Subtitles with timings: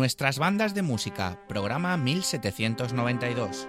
[0.00, 3.68] Nuestras bandas de música, programa 1792.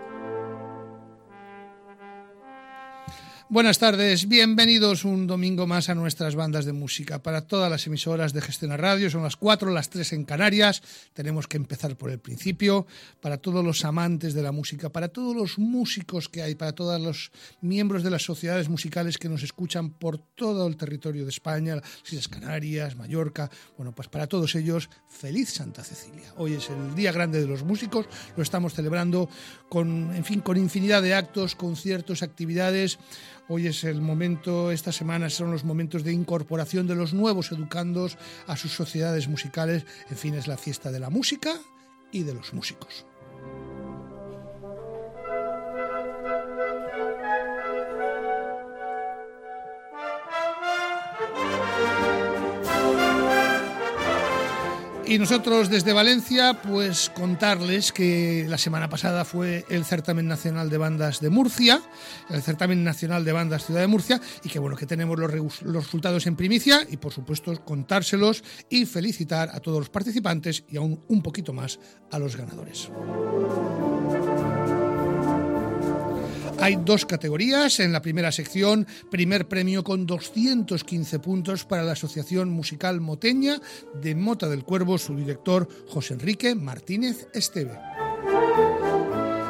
[3.52, 7.22] Buenas tardes, bienvenidos un domingo más a nuestras bandas de música.
[7.22, 10.82] Para todas las emisoras de Gestiona Radio, son las 4, las 3 en Canarias.
[11.12, 12.88] Tenemos que empezar por el principio.
[13.20, 17.02] Para todos los amantes de la música, para todos los músicos que hay, para todos
[17.02, 21.76] los miembros de las sociedades musicales que nos escuchan por todo el territorio de España,
[21.76, 23.52] las Islas Canarias, Mallorca.
[23.76, 26.34] Bueno, pues para todos ellos, feliz Santa Cecilia.
[26.38, 28.06] Hoy es el día grande de los músicos,
[28.38, 29.28] lo estamos celebrando
[29.68, 32.98] con, en fin, con infinidad de actos, conciertos, actividades.
[33.54, 38.18] Hoy es el momento, esta semana son los momentos de incorporación de los nuevos educandos
[38.48, 39.86] a sus sociedades musicales.
[40.10, 41.56] En fin, es la fiesta de la música
[42.14, 43.06] y de los músicos.
[55.12, 60.78] Y nosotros desde Valencia, pues contarles que la semana pasada fue el certamen nacional de
[60.78, 61.82] bandas de Murcia,
[62.30, 65.84] el certamen nacional de bandas Ciudad de Murcia, y que bueno, que tenemos los, los
[65.84, 71.04] resultados en primicia y por supuesto contárselos y felicitar a todos los participantes y aún
[71.10, 71.78] un poquito más
[72.10, 72.90] a los ganadores.
[76.62, 77.80] Hay dos categorías.
[77.80, 83.60] En la primera sección, primer premio con 215 puntos para la Asociación Musical Moteña
[83.96, 87.80] de Mota del Cuervo, su director José Enrique Martínez Esteve.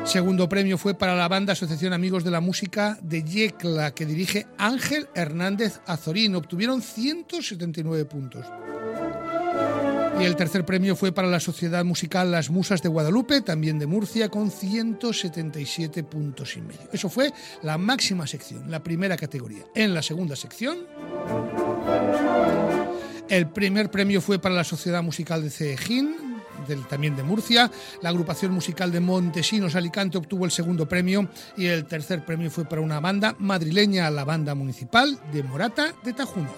[0.05, 4.47] Segundo premio fue para la banda Asociación Amigos de la Música de Yecla, que dirige
[4.57, 6.35] Ángel Hernández Azorín.
[6.35, 8.45] Obtuvieron 179 puntos.
[10.21, 13.87] Y el tercer premio fue para la Sociedad Musical Las Musas de Guadalupe, también de
[13.87, 16.87] Murcia, con 177 puntos y medio.
[16.93, 17.33] Eso fue
[17.63, 19.63] la máxima sección, la primera categoría.
[19.73, 20.77] En la segunda sección,
[23.29, 26.15] el primer premio fue para la Sociedad Musical de Ceejín,
[26.67, 27.71] del, también de Murcia.
[28.03, 32.65] La agrupación musical de Montesinos Alicante obtuvo el segundo premio y el tercer premio fue
[32.65, 36.49] para una banda madrileña, la banda municipal de Morata de Tajuno.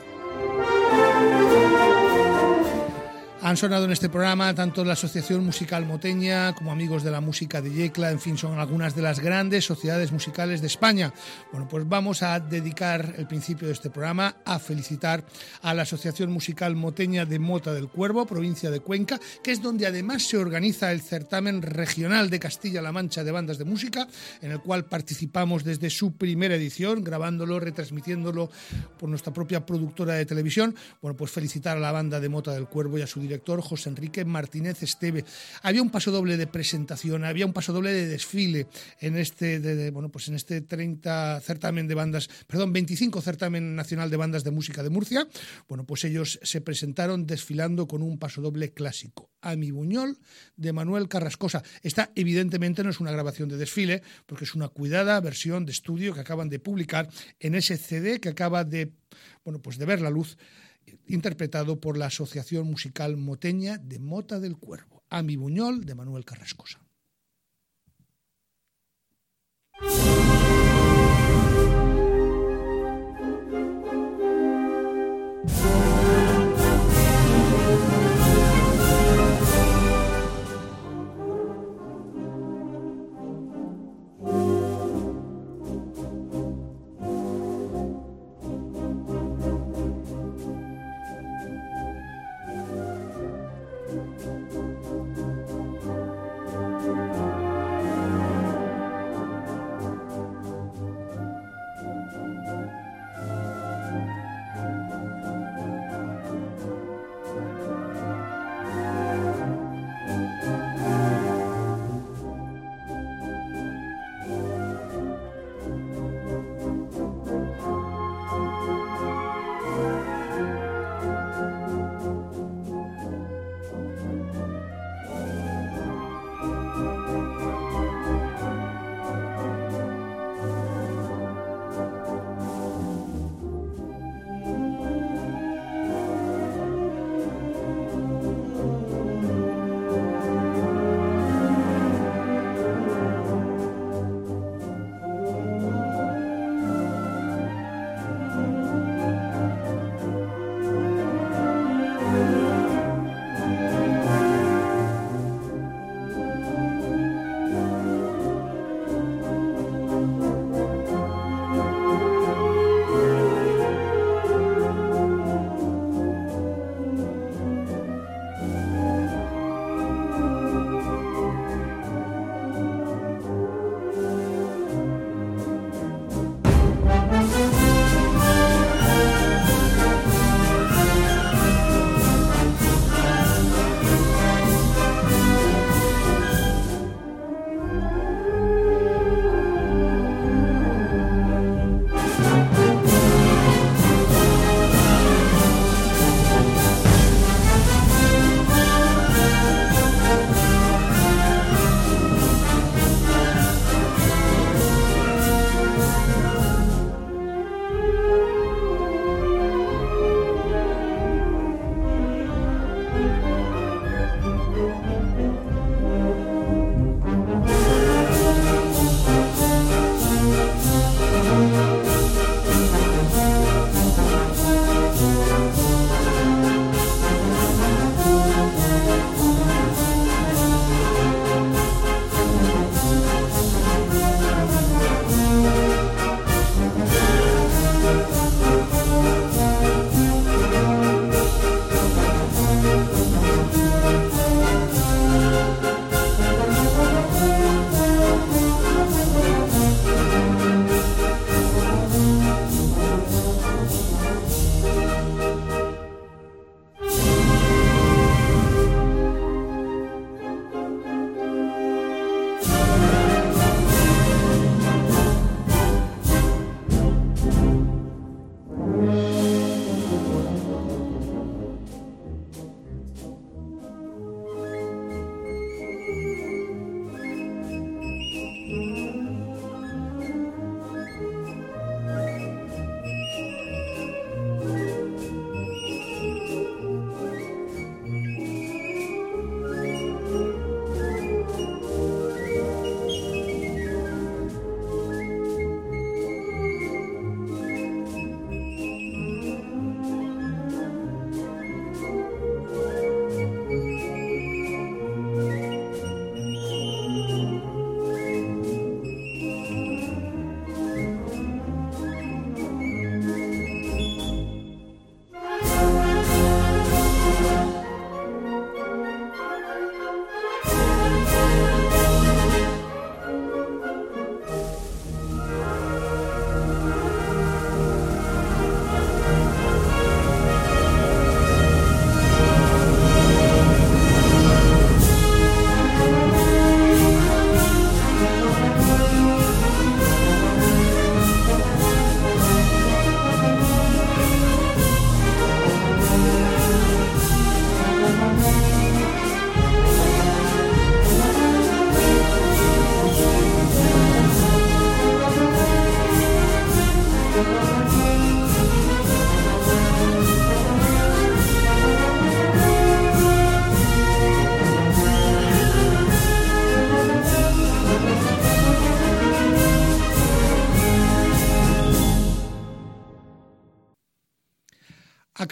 [3.46, 7.62] Han sonado en este programa tanto la Asociación Musical Moteña como Amigos de la Música
[7.62, 11.14] de Yecla, en fin, son algunas de las grandes sociedades musicales de España.
[11.52, 15.26] Bueno, pues vamos a dedicar el principio de este programa a felicitar
[15.62, 19.88] a la Asociación Musical Moteña de Mota del Cuervo, provincia de Cuenca, que es donde
[19.88, 24.08] además se organiza el certamen regional de Castilla-La Mancha de bandas de música,
[24.42, 28.50] en el cual participamos desde su primera edición, grabándolo, retransmitiéndolo
[28.98, 30.74] por nuestra propia productora de televisión.
[31.02, 33.62] Bueno, pues felicitar a la banda de Mota del Cuervo y a su director director
[33.62, 35.26] José Enrique Martínez Esteve.
[35.64, 38.68] Había un paso doble de presentación, había un paso doble de desfile
[39.00, 44.18] en este, bueno, pues en este 30 certamen de bandas, perdón, 25 certamen nacional de
[44.18, 45.28] bandas de música de Murcia.
[45.68, 50.20] Bueno, pues ellos se presentaron desfilando con un paso doble clásico, A mi Buñol,
[50.56, 51.64] de Manuel Carrascosa.
[51.82, 56.14] Esta evidentemente no es una grabación de desfile, porque es una cuidada versión de estudio
[56.14, 58.92] que acaban de publicar en ese CD que acaba de,
[59.44, 60.38] bueno, pues de ver la luz
[61.08, 66.26] interpretado por la Asociación Musical Moteña de Mota del Cuervo, A mi Buñol de Manuel
[66.26, 66.80] Carrascosa.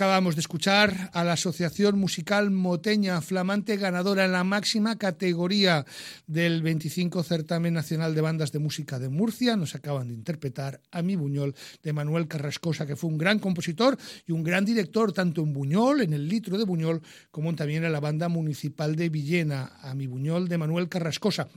[0.02, 5.86] Acabamos de escuchar a la Asociación Musical Moteña, flamante ganadora en la máxima categoría
[6.26, 9.56] del 25 Certamen Nacional de Bandas de Música de Murcia.
[9.56, 11.54] Nos acaban de interpretar a mi Buñol
[11.84, 16.02] de Manuel Carrascosa, que fue un gran compositor y un gran director, tanto en Buñol,
[16.02, 20.08] en el litro de Buñol, como también en la banda municipal de Villena, a mi
[20.08, 21.48] Buñol de Manuel Carrascosa.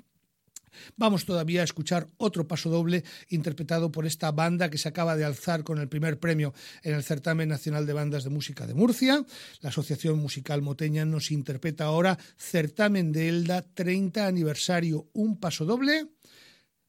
[0.96, 5.24] Vamos todavía a escuchar otro paso doble interpretado por esta banda que se acaba de
[5.24, 9.24] alzar con el primer premio en el Certamen Nacional de Bandas de Música de Murcia.
[9.60, 16.08] La Asociación Musical Moteña nos interpreta ahora Certamen de Elda 30 aniversario, un paso doble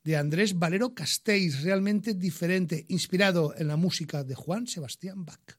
[0.04, 5.58] de Andrés Valero Castells, realmente diferente, inspirado en la música de Juan Sebastián Bach.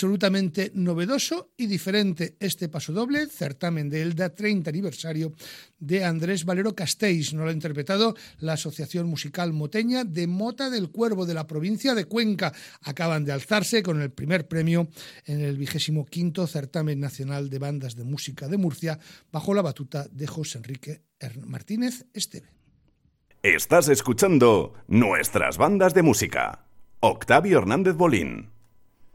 [0.00, 5.34] Absolutamente novedoso y diferente este paso doble, certamen del 30 aniversario
[5.78, 7.34] de Andrés Valero Castells.
[7.34, 11.94] Nos lo ha interpretado la Asociación Musical Moteña de Mota del Cuervo de la provincia
[11.94, 12.50] de Cuenca.
[12.80, 14.88] Acaban de alzarse con el primer premio
[15.26, 18.98] en el vigésimo quinto certamen nacional de bandas de música de Murcia
[19.30, 21.02] bajo la batuta de José Enrique
[21.44, 22.48] Martínez Esteve.
[23.42, 26.64] Estás escuchando nuestras bandas de música.
[27.00, 28.59] Octavio Hernández Bolín.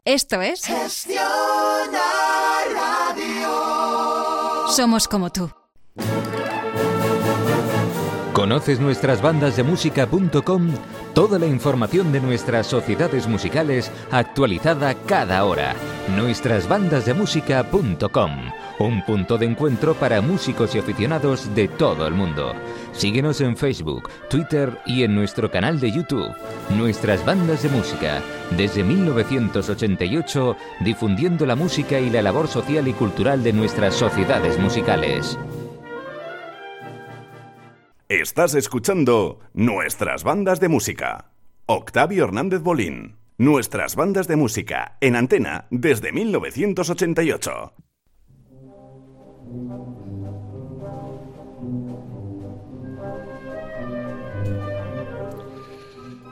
[0.06, 1.28] Esto es Gestiona
[2.72, 4.68] Radio.
[4.68, 5.50] Somos como tú.
[8.32, 10.70] ¿Conoces nuestras bandas de música.com?
[11.12, 15.74] Toda la información de nuestras sociedades musicales actualizada cada hora.
[16.14, 18.52] Nuestrasbandasdemusica.com.
[18.78, 22.54] Un punto de encuentro para músicos y aficionados de todo el mundo.
[22.96, 26.34] Síguenos en Facebook, Twitter y en nuestro canal de YouTube.
[26.70, 28.22] Nuestras bandas de música.
[28.56, 35.38] Desde 1988, difundiendo la música y la labor social y cultural de nuestras sociedades musicales.
[38.08, 41.32] Estás escuchando Nuestras Bandas de Música.
[41.66, 43.16] Octavio Hernández Bolín.
[43.36, 47.74] Nuestras Bandas de Música en antena desde 1988.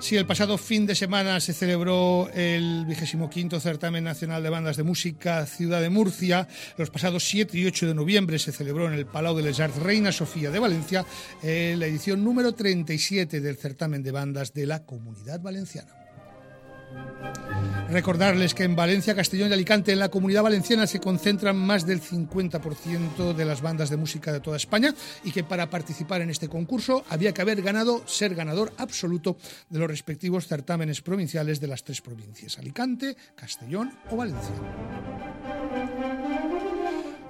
[0.05, 4.77] Sí, el pasado fin de semana se celebró el vigésimo quinto certamen nacional de bandas
[4.77, 6.47] de música Ciudad de Murcia.
[6.77, 9.79] Los pasados 7 y 8 de noviembre se celebró en el Palau de les Arts
[9.79, 11.07] Reina Sofía de Valencia
[11.43, 16.04] eh, la edición número 37 del certamen de bandas de la Comunidad Valenciana.
[17.91, 22.01] Recordarles que en Valencia, Castellón y Alicante, en la comunidad valenciana, se concentran más del
[22.01, 26.49] 50% de las bandas de música de toda España y que para participar en este
[26.49, 29.37] concurso había que haber ganado, ser ganador absoluto
[29.69, 34.55] de los respectivos certámenes provinciales de las tres provincias, Alicante, Castellón o Valencia.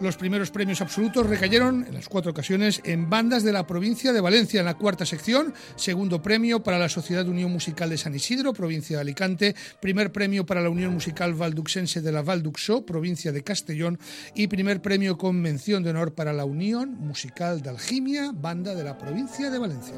[0.00, 4.20] Los primeros premios absolutos recayeron en las cuatro ocasiones en bandas de la provincia de
[4.20, 8.52] Valencia en la cuarta sección, segundo premio para la Sociedad Unión Musical de San Isidro,
[8.52, 13.44] provincia de Alicante, primer premio para la Unión Musical Valduxense de la Valduxó, provincia de
[13.44, 14.00] Castellón,
[14.34, 18.84] y primer premio con mención de honor para la Unión Musical de Algimia, banda de
[18.84, 19.94] la provincia de Valencia.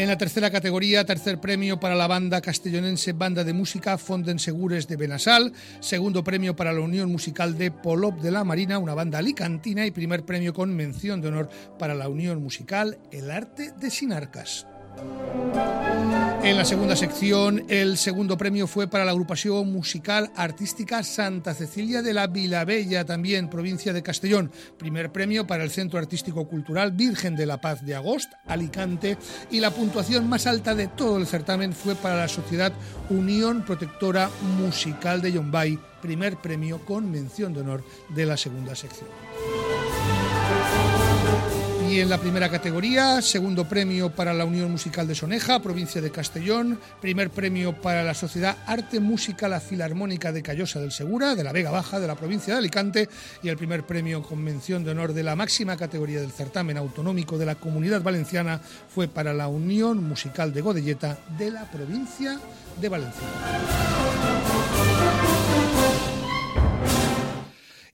[0.00, 4.88] En la tercera categoría, tercer premio para la banda castellonense Banda de Música Fonden Segures
[4.88, 9.18] de Benasal, segundo premio para la Unión Musical de Polop de la Marina, una banda
[9.18, 13.90] alicantina, y primer premio con mención de honor para la Unión Musical El Arte de
[13.90, 14.66] Sinarcas.
[16.42, 22.00] En la segunda sección, el segundo premio fue para la agrupación musical artística Santa Cecilia
[22.00, 24.50] de la Vilabella, también provincia de Castellón.
[24.78, 29.18] Primer premio para el Centro Artístico Cultural Virgen de la Paz de Agost, Alicante.
[29.50, 32.72] Y la puntuación más alta de todo el certamen fue para la Sociedad
[33.10, 39.08] Unión Protectora Musical de Yombay, primer premio con mención de honor de la segunda sección.
[41.90, 46.12] Y en la primera categoría, segundo premio para la Unión Musical de Soneja, provincia de
[46.12, 51.42] Castellón, primer premio para la Sociedad Arte Música La Filarmónica de Callosa del Segura, de
[51.42, 53.08] la Vega Baja, de la provincia de Alicante,
[53.42, 57.38] y el primer premio con mención de honor de la máxima categoría del certamen autonómico
[57.38, 62.38] de la Comunidad Valenciana fue para la Unión Musical de Godelleta de la provincia
[62.80, 63.26] de Valencia.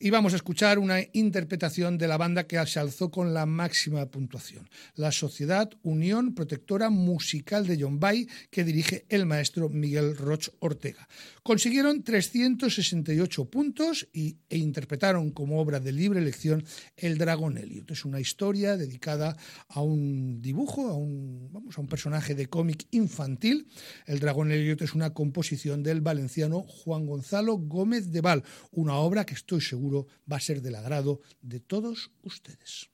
[0.06, 4.06] Y vamos a escuchar una interpretación de la banda que se alzó con la máxima
[4.06, 11.08] puntuación, la Sociedad Unión Protectora Musical de Yombay, que dirige el maestro Miguel Roch Ortega.
[11.46, 16.64] Consiguieron 368 puntos y, e interpretaron como obra de libre elección
[16.96, 17.88] El Dragón Elliot.
[17.92, 19.36] Es una historia dedicada
[19.68, 23.68] a un dibujo, a un, vamos, a un personaje de cómic infantil.
[24.06, 29.24] El Dragón Elliot es una composición del valenciano Juan Gonzalo Gómez de Val, una obra
[29.24, 32.90] que estoy seguro va a ser del agrado de todos ustedes.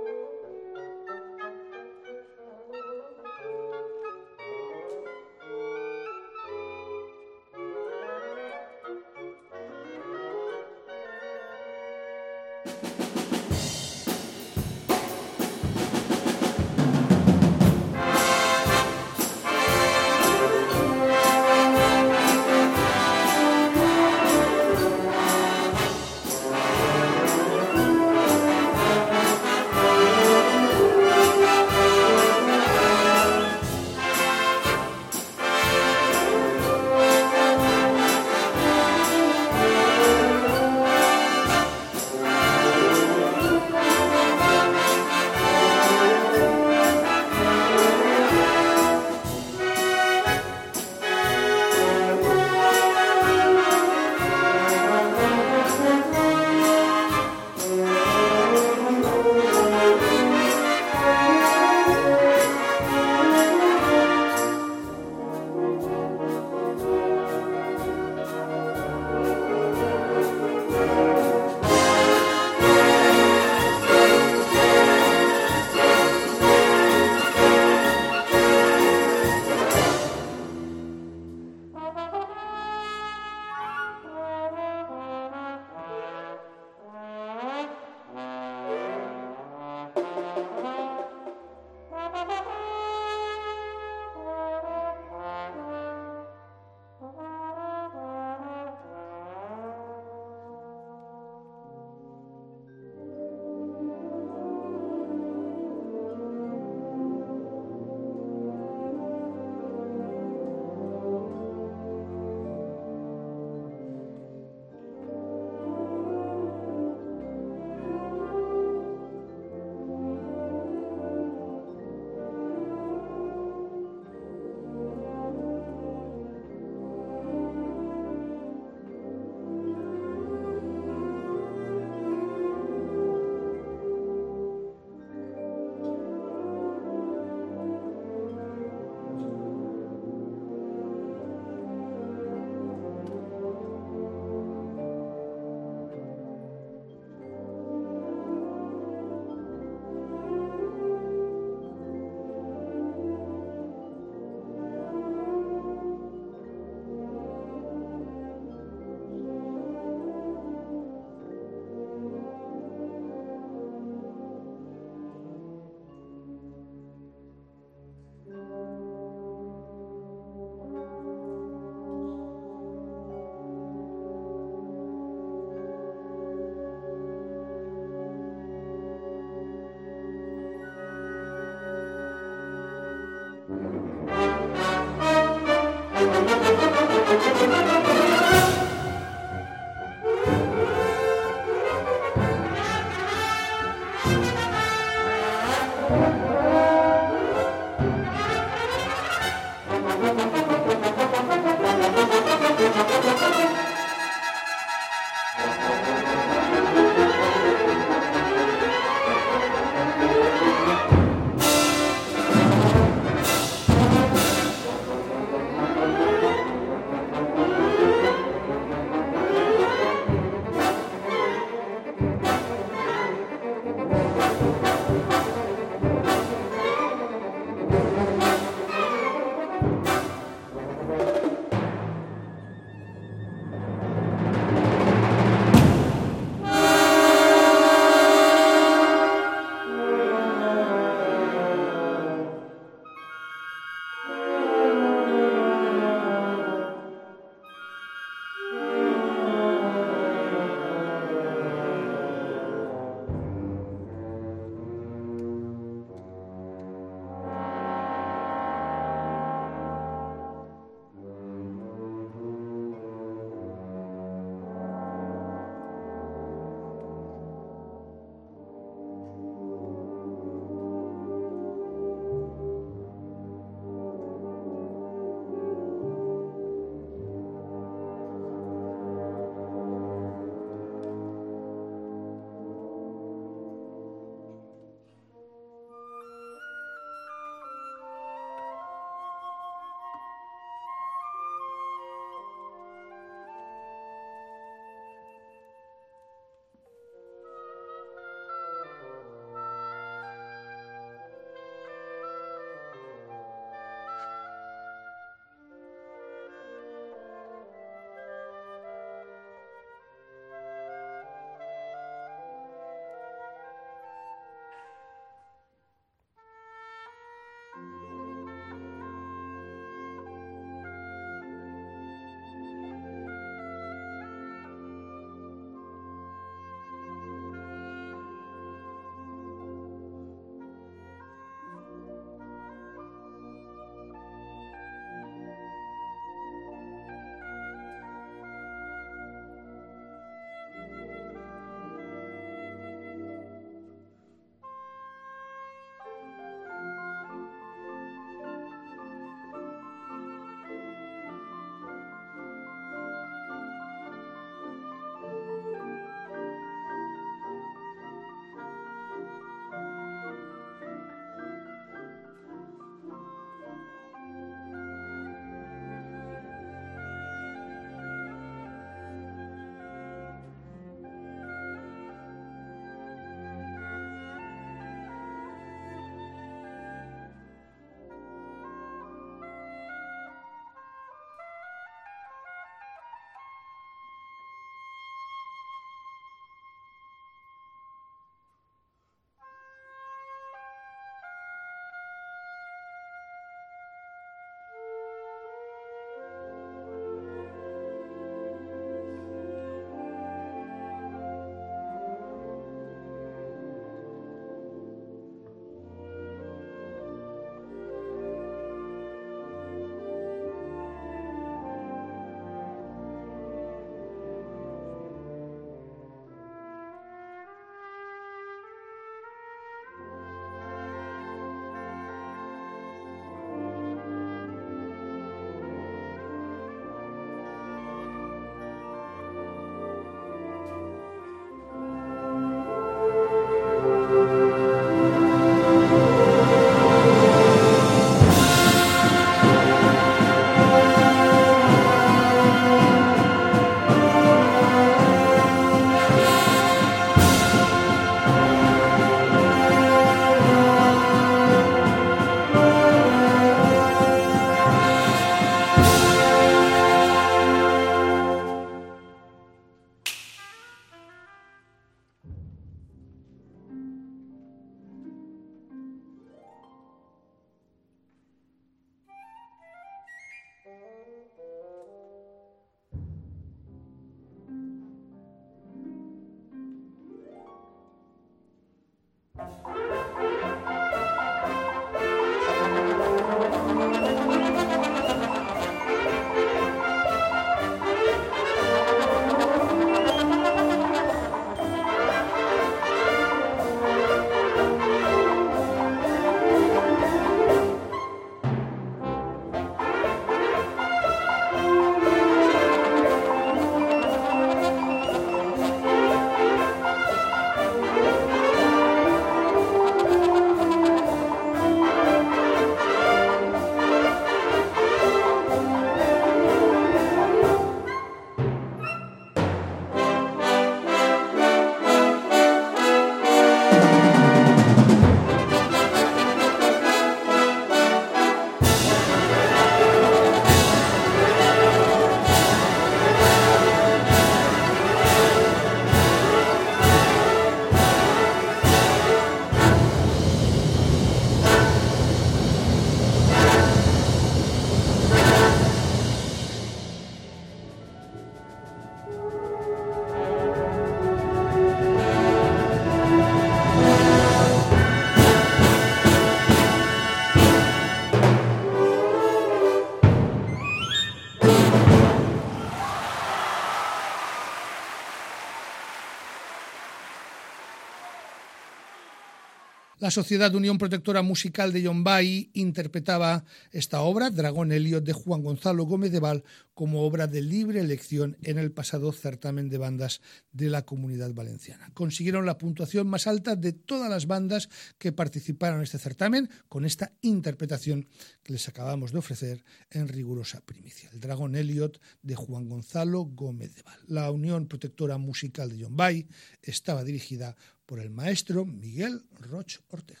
[569.84, 575.64] La Sociedad Unión Protectora Musical de Yombay interpretaba esta obra, Dragón Elliot, de Juan Gonzalo
[575.64, 576.24] Gómez de Val,
[576.54, 580.00] como obra de libre elección en el pasado certamen de bandas
[580.32, 581.70] de la Comunidad Valenciana.
[581.74, 586.64] Consiguieron la puntuación más alta de todas las bandas que participaron en este certamen con
[586.64, 587.86] esta interpretación
[588.22, 590.88] que les acabamos de ofrecer en rigurosa primicia.
[590.94, 593.80] El Dragón Elliot de Juan Gonzalo Gómez de Val.
[593.86, 596.06] La Unión Protectora Musical de Yombay
[596.40, 597.36] estaba dirigida
[597.66, 600.00] por el maestro Miguel Roch Ortega.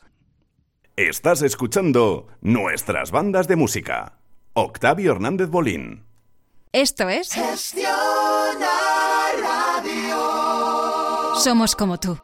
[0.96, 4.18] Estás escuchando nuestras bandas de música.
[4.52, 6.04] Octavio Hernández Bolín.
[6.72, 7.30] Esto es.
[11.42, 12.16] Somos como tú.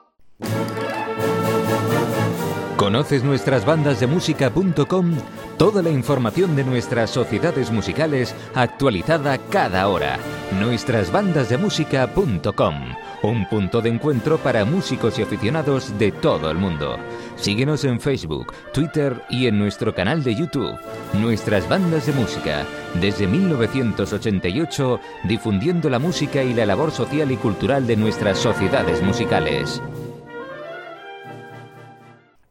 [2.77, 5.17] ¿Conoces nuestras bandas de música.com?
[5.59, 10.19] Toda la información de nuestras sociedades musicales actualizada cada hora.
[10.59, 12.75] Nuestrasbandasdemusica.com.
[13.23, 16.97] Un punto de encuentro para músicos y aficionados de todo el mundo.
[17.37, 20.75] Síguenos en Facebook, Twitter y en nuestro canal de YouTube.
[21.13, 22.65] Nuestras bandas de música.
[22.99, 29.83] Desde 1988, difundiendo la música y la labor social y cultural de nuestras sociedades musicales.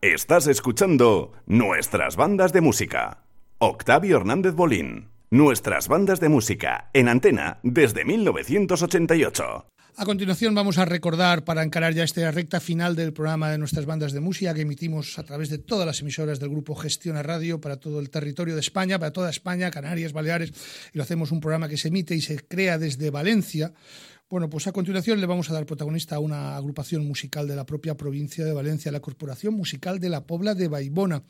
[0.01, 3.23] Estás escuchando Nuestras Bandas de Música.
[3.57, 5.09] Octavio Hernández Bolín.
[5.31, 9.65] Nuestras Bandas de Música en antena desde 1988.
[9.99, 13.85] A continuación vamos a recordar, para encarar ya esta recta final del programa de nuestras
[13.85, 17.59] bandas de música que emitimos a través de todas las emisoras del grupo Gestiona Radio
[17.59, 20.53] para todo el territorio de España, para toda España, Canarias, Baleares,
[20.93, 23.73] y lo hacemos un programa que se emite y se crea desde Valencia
[24.29, 27.65] bueno, pues a continuación le vamos a dar protagonista a una agrupación musical de la
[27.65, 31.23] propia provincia de Valencia, la Corporación Musical de la Pobla de Baibona.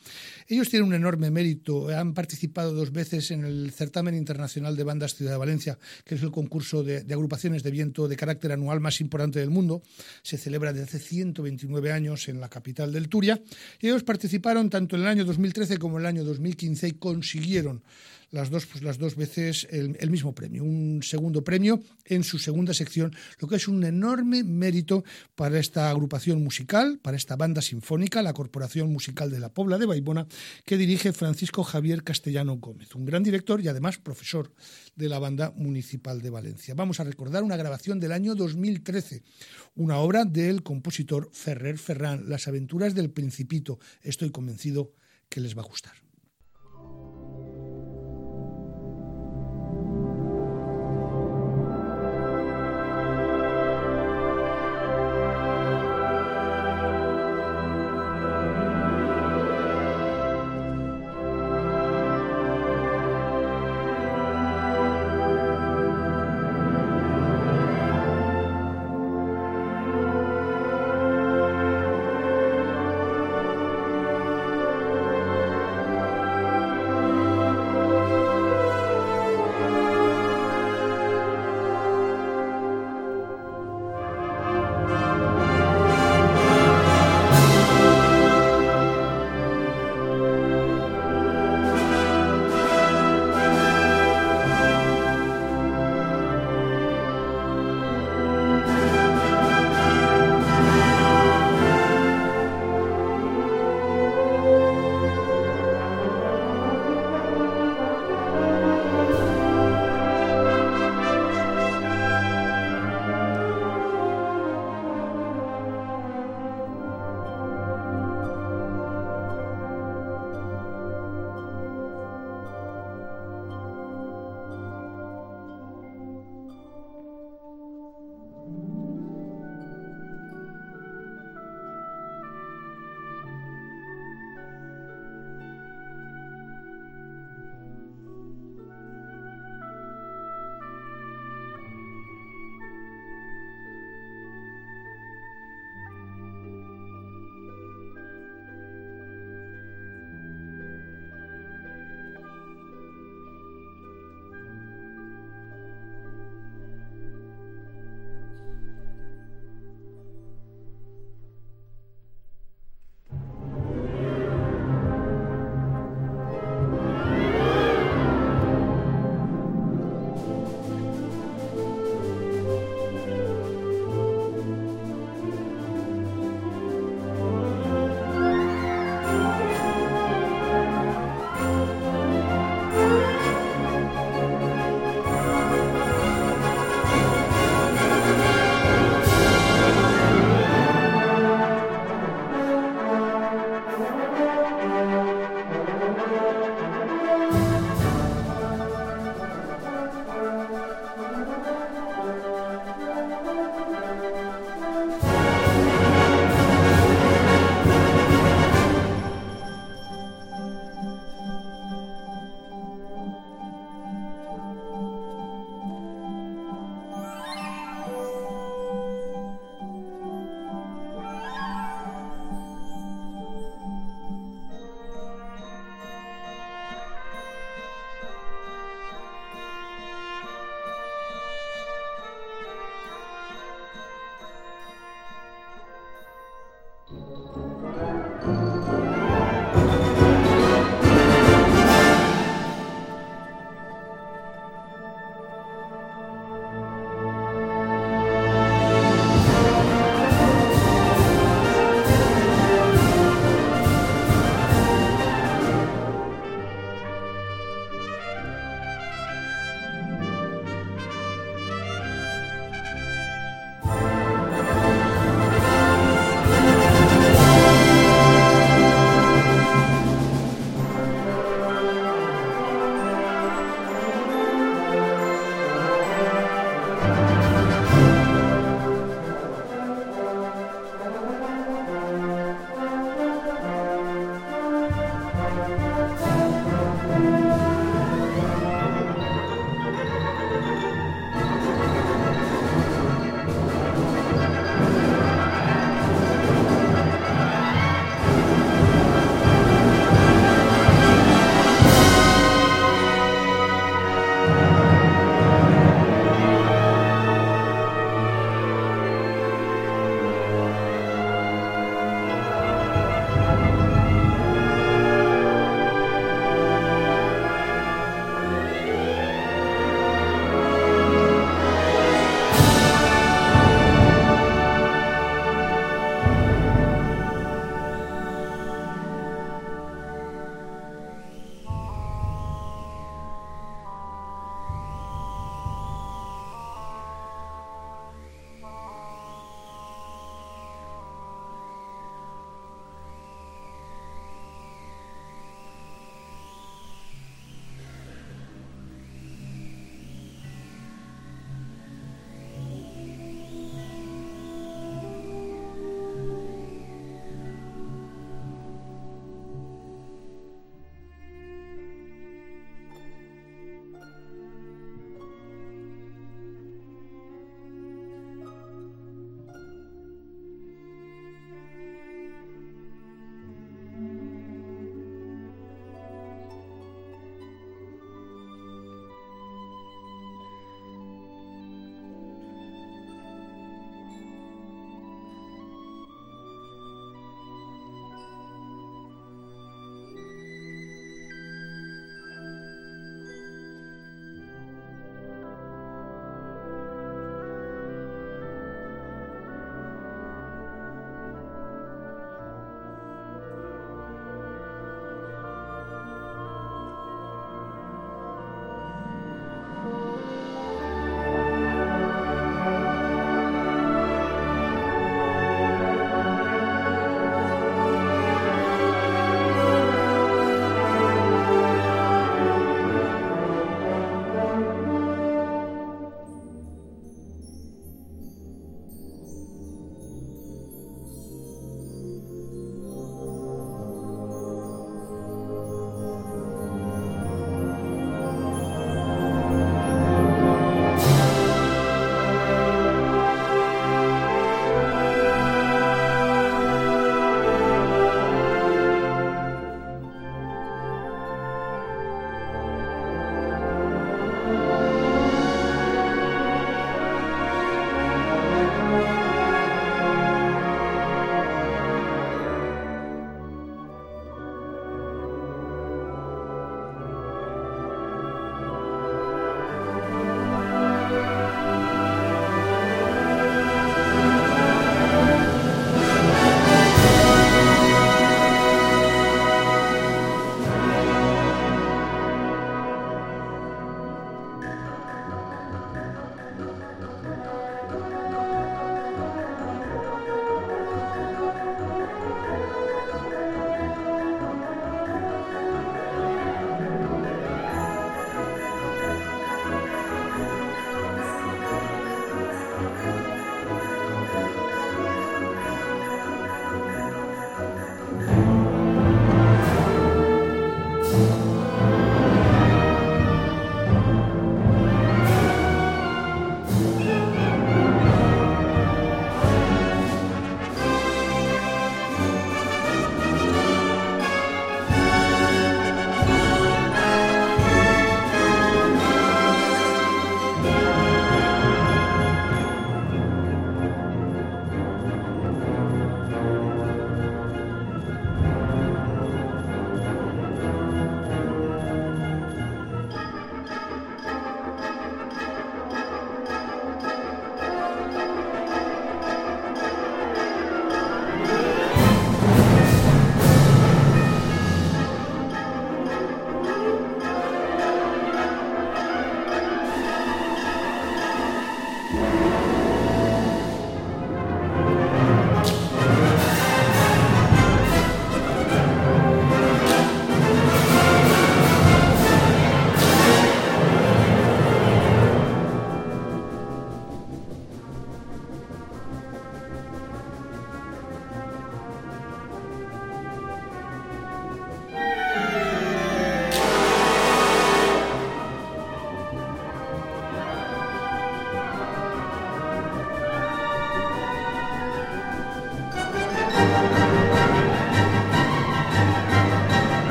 [0.48, 5.16] Ellos tienen un enorme mérito, han participado dos veces en el Certamen Internacional de Bandas
[5.16, 9.00] Ciudad de Valencia, que es el concurso de, agrupaciones de viento de carácter anual más
[9.00, 9.82] importante del mundo.
[10.22, 13.42] Se celebra desde hace 129 años en la capital del Turia.
[13.80, 17.82] Y ellos participaron tanto en el año 2013 como en el año 2015 y consiguieron
[18.32, 22.74] las dos, pues, las dos veces el, mismo premio, un segundo premio en su segunda
[22.74, 25.04] sección, lo que es un enorme mérito
[25.36, 29.86] para esta agrupación musical, para esta banda sinfónica, la Corporación Musical de la Pobla de
[29.86, 30.28] Baibona,
[30.66, 34.52] que dirige Francisco Javier Castellano Gómez, un gran director y además profesor
[34.96, 36.74] de la banda municipal de Valencia.
[36.76, 39.24] Vamos a recordar una grabación del año 2013,
[39.76, 43.80] una obra del compositor Ferrer Ferrán, Las aventuras del Principito.
[44.02, 44.94] Estoy convencido
[45.30, 46.09] que les va a gustar.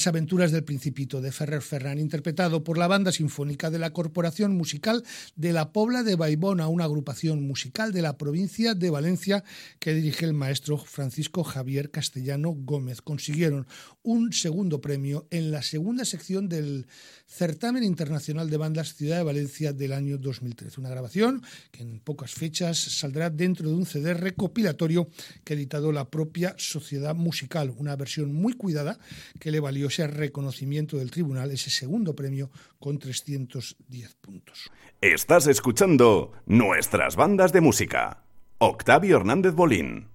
[0.00, 4.56] Las aventuras del Principito de Ferrer Ferran, interpretado por la Banda Sinfónica de la Corporación
[4.56, 5.04] Musical
[5.36, 9.44] de la Pobla de Baibona, una agrupación musical de la provincia de Valencia
[9.78, 13.02] que dirige el maestro Francisco Javier Castellano Gómez.
[13.02, 13.66] Consiguieron
[14.02, 16.86] un segundo premio en la segunda sección del
[17.30, 20.80] Certamen Internacional de Bandas Ciudad de Valencia del año 2013.
[20.80, 25.08] Una grabación que en pocas fechas saldrá dentro de un CD recopilatorio
[25.44, 28.98] que ha editado la propia Sociedad Musical, una versión muy cuidada
[29.38, 32.50] que le valió ese reconocimiento del tribunal, ese segundo premio
[32.80, 34.68] con 310 puntos.
[35.00, 38.24] Estás escuchando nuestras bandas de música.
[38.58, 40.09] Octavio Hernández Bolín.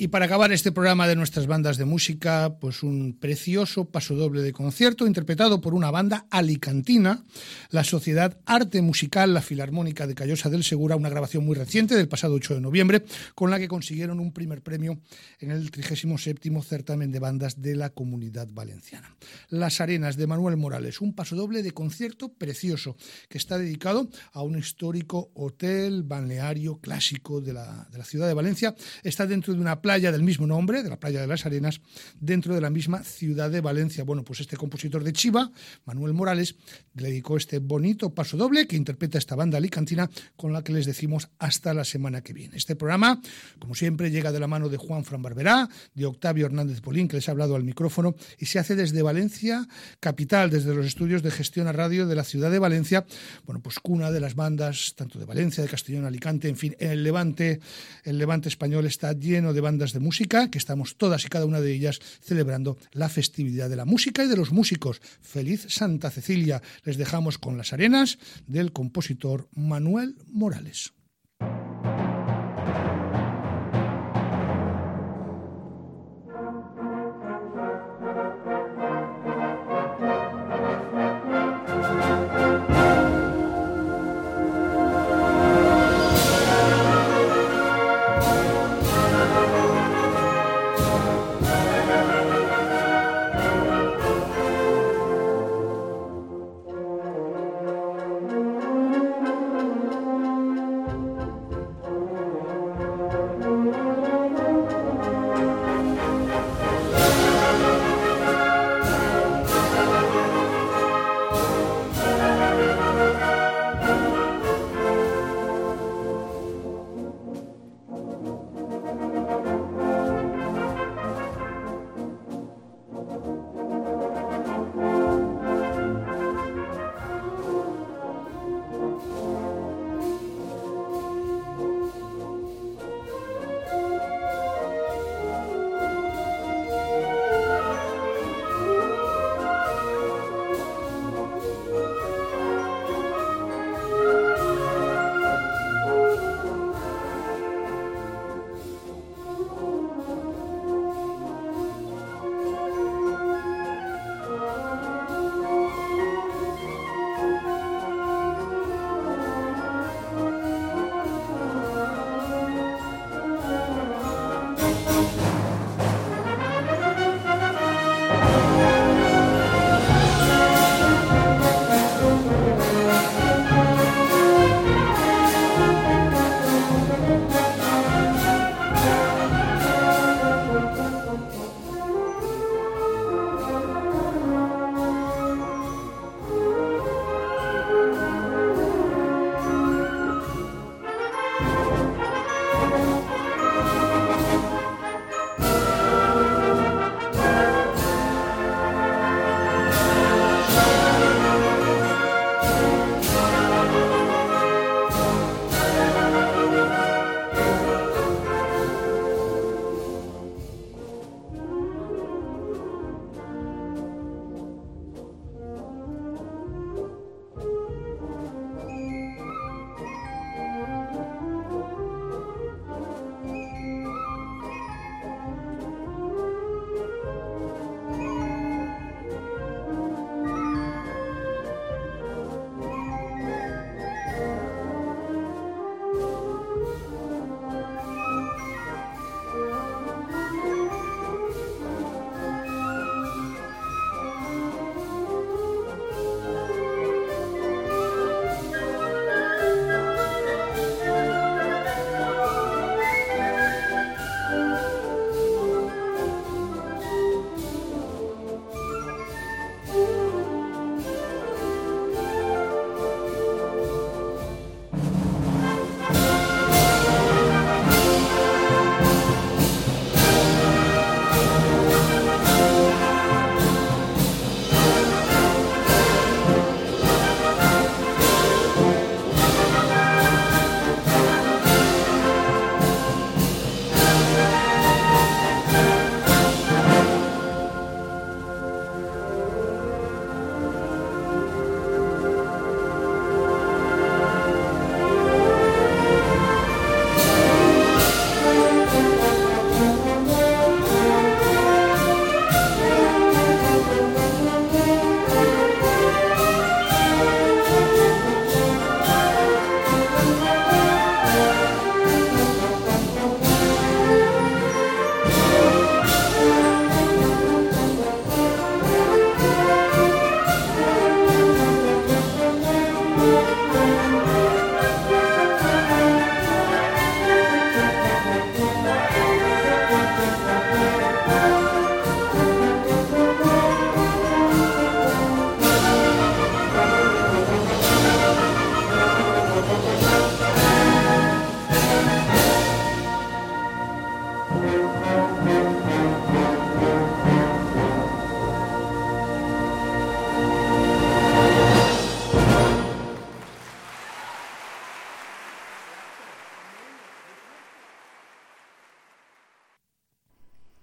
[0.00, 4.40] Y para acabar este programa de nuestras bandas de música, pues un precioso paso doble
[4.40, 7.22] de concierto interpretado por una banda alicantina,
[7.68, 12.08] la Sociedad Arte Musical La Filarmónica de Callosa del Segura, una grabación muy reciente del
[12.08, 14.98] pasado 8 de noviembre, con la que consiguieron un primer premio
[15.38, 19.14] en el 37 certamen de bandas de la Comunidad Valenciana.
[19.50, 22.96] Las Arenas de Manuel Morales, un paso doble de concierto precioso
[23.28, 28.32] que está dedicado a un histórico hotel balneario clásico de la, de la ciudad de
[28.32, 28.74] Valencia.
[29.02, 31.80] Está dentro de una playa del mismo nombre, de la playa de las Arenas,
[32.20, 34.04] dentro de la misma ciudad de Valencia.
[34.04, 35.50] Bueno, pues este compositor de Chiva,
[35.84, 36.54] Manuel Morales,
[36.94, 40.86] le dedicó este bonito paso doble que interpreta esta banda alicantina con la que les
[40.86, 42.56] decimos hasta la semana que viene.
[42.56, 43.20] Este programa,
[43.58, 47.16] como siempre, llega de la mano de Juan Fran Barberá, de Octavio Hernández Polín, que
[47.16, 49.66] les ha hablado al micrófono, y se hace desde Valencia,
[49.98, 53.04] capital, desde los estudios de gestión a radio de la ciudad de Valencia,
[53.44, 57.02] bueno, pues cuna de las bandas, tanto de Valencia, de Castellón, Alicante, en fin, el
[57.02, 57.58] Levante,
[58.04, 61.60] el Levante español está lleno de bandas de música, que estamos todas y cada una
[61.60, 65.00] de ellas celebrando la festividad de la música y de los músicos.
[65.22, 66.60] Feliz Santa Cecilia.
[66.82, 68.18] Les dejamos con las arenas
[68.48, 70.92] del compositor Manuel Morales.